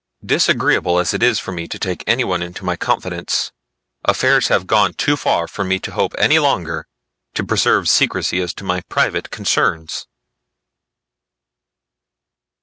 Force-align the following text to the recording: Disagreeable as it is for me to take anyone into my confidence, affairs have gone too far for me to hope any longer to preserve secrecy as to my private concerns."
Disagreeable 0.25 0.97
as 0.97 1.13
it 1.13 1.21
is 1.21 1.37
for 1.37 1.51
me 1.51 1.67
to 1.67 1.77
take 1.77 2.03
anyone 2.07 2.41
into 2.41 2.65
my 2.65 2.75
confidence, 2.75 3.51
affairs 4.03 4.47
have 4.47 4.65
gone 4.65 4.93
too 4.95 5.15
far 5.15 5.47
for 5.47 5.63
me 5.63 5.77
to 5.77 5.91
hope 5.91 6.15
any 6.17 6.39
longer 6.39 6.87
to 7.35 7.43
preserve 7.45 7.87
secrecy 7.87 8.41
as 8.41 8.51
to 8.55 8.63
my 8.63 8.81
private 8.89 9.29
concerns." 9.29 10.07